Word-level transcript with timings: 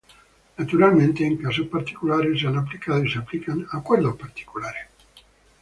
Naturalmente, 0.57 1.23
en 1.27 1.37
casos 1.37 1.67
particulares 1.67 2.39
se 2.41 2.47
han 2.47 2.57
aplicado 2.57 3.05
y 3.05 3.11
se 3.11 3.19
aplican 3.19 3.67
acuerdos 3.71 4.15
particulares. 4.17 4.87